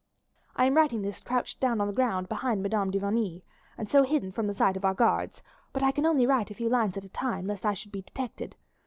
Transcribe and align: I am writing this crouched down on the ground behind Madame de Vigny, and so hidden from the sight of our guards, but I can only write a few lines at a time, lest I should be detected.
I 0.55 0.65
am 0.65 0.73
writing 0.77 1.03
this 1.03 1.21
crouched 1.21 1.59
down 1.59 1.79
on 1.79 1.85
the 1.85 1.93
ground 1.93 2.27
behind 2.27 2.63
Madame 2.63 2.89
de 2.89 2.97
Vigny, 2.99 3.43
and 3.77 3.87
so 3.87 4.01
hidden 4.01 4.31
from 4.31 4.47
the 4.47 4.53
sight 4.55 4.75
of 4.75 4.83
our 4.83 4.95
guards, 4.95 5.43
but 5.73 5.83
I 5.83 5.91
can 5.91 6.07
only 6.07 6.25
write 6.25 6.49
a 6.49 6.55
few 6.55 6.69
lines 6.69 6.97
at 6.97 7.03
a 7.05 7.09
time, 7.09 7.45
lest 7.45 7.67
I 7.67 7.75
should 7.75 7.91
be 7.91 8.01
detected. 8.01 8.55